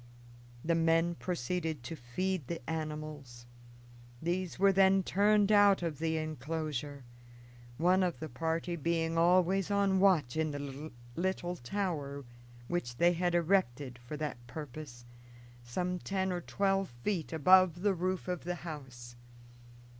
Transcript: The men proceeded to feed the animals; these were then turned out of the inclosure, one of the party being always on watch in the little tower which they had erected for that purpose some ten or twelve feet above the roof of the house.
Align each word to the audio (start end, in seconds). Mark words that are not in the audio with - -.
The 0.65 0.73
men 0.73 1.13
proceeded 1.13 1.83
to 1.83 1.95
feed 1.95 2.47
the 2.47 2.67
animals; 2.67 3.45
these 4.19 4.57
were 4.57 4.71
then 4.71 5.03
turned 5.03 5.51
out 5.51 5.83
of 5.83 5.99
the 5.99 6.17
inclosure, 6.17 7.03
one 7.77 8.01
of 8.01 8.19
the 8.19 8.27
party 8.27 8.75
being 8.75 9.15
always 9.15 9.69
on 9.69 9.99
watch 9.99 10.35
in 10.35 10.49
the 10.49 10.89
little 11.15 11.55
tower 11.57 12.25
which 12.67 12.97
they 12.97 13.13
had 13.13 13.35
erected 13.35 13.99
for 13.99 14.17
that 14.17 14.37
purpose 14.47 15.05
some 15.63 15.99
ten 15.99 16.31
or 16.31 16.41
twelve 16.41 16.89
feet 17.03 17.31
above 17.31 17.83
the 17.83 17.93
roof 17.93 18.27
of 18.27 18.43
the 18.43 18.55
house. 18.65 19.15